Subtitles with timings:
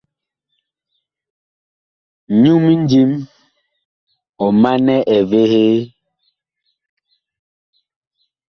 [2.41, 3.11] Nyu mindím
[4.43, 5.79] ɔ manɛ evehee.